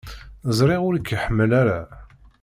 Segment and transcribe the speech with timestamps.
[0.57, 1.79] Ẓriɣ ur k-iḥemmel ara.